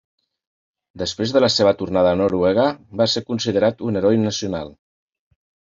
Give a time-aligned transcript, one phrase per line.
[1.01, 2.67] Després de la seva tornada a Noruega,
[3.03, 4.79] va ser considerat un heroi nacional.